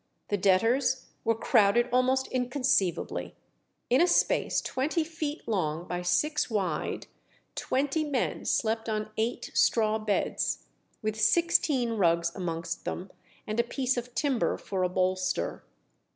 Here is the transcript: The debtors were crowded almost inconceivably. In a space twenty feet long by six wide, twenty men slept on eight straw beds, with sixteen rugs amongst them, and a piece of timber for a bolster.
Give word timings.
The 0.29 0.37
debtors 0.37 1.09
were 1.23 1.35
crowded 1.35 1.87
almost 1.93 2.25
inconceivably. 2.29 3.35
In 3.87 4.01
a 4.01 4.07
space 4.07 4.59
twenty 4.59 5.03
feet 5.03 5.47
long 5.47 5.87
by 5.87 6.01
six 6.01 6.49
wide, 6.49 7.05
twenty 7.53 8.03
men 8.03 8.43
slept 8.45 8.89
on 8.89 9.11
eight 9.15 9.51
straw 9.53 9.99
beds, 9.99 10.63
with 11.03 11.21
sixteen 11.21 11.91
rugs 11.97 12.31
amongst 12.35 12.83
them, 12.83 13.11
and 13.45 13.59
a 13.59 13.63
piece 13.63 13.95
of 13.95 14.15
timber 14.15 14.57
for 14.57 14.81
a 14.81 14.89
bolster. 14.89 15.63